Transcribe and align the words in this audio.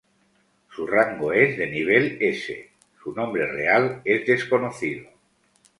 Su 0.71 0.87
Rango 0.87 1.31
es 1.31 1.59
de 1.59 1.67
nivel 1.69 2.17
S. 2.19 2.71
Su 3.03 3.11
nombre 3.13 3.45
real 3.45 4.01
es 4.03 4.25
desconocido. 4.25 5.07